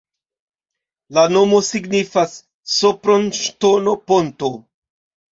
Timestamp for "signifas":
1.67-2.33